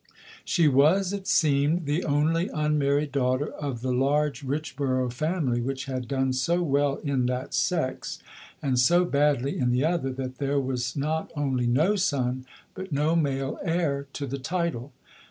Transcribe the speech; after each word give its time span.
She 0.43 0.67
was, 0.67 1.13
it 1.13 1.27
seemed, 1.27 1.85
the 1.85 2.03
only 2.05 2.49
unmarried 2.51 3.11
daughter 3.11 3.51
of 3.53 3.81
the 3.83 3.93
large 3.93 4.41
Richborough 4.41 5.13
family 5.13 5.61
which 5.61 5.85
had 5.85 6.07
done 6.07 6.33
so 6.33 6.63
well 6.63 6.95
in 7.03 7.27
that 7.27 7.53
sex, 7.53 8.17
and 8.63 8.79
so 8.79 9.05
badly 9.05 9.59
in 9.59 9.69
the 9.69 9.85
other 9.85 10.09
that 10.13 10.39
there 10.39 10.59
was 10.59 10.95
not 10.95 11.31
only 11.35 11.67
no 11.67 11.95
son, 11.95 12.47
but 12.73 12.91
no 12.91 13.15
male 13.15 13.59
heir 13.63 14.07
to 14.13 14.25
the 14.25 14.39
title. 14.39 14.91